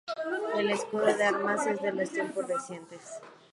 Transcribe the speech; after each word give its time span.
El 0.57 0.71
escudo 0.71 1.15
de 1.15 1.23
armas 1.23 1.67
es 1.67 1.79
de 1.79 1.91
los 1.93 2.09
tiempos 2.09 2.47
recientes. 2.47 3.07